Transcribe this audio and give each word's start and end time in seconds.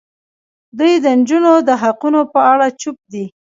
دوی 0.77 0.93
د 1.03 1.05
نجونو 1.19 1.53
د 1.67 1.69
حقونو 1.81 2.21
په 2.33 2.39
اړه 2.51 2.67
چوپ 2.81 2.97
دي. 3.13 3.25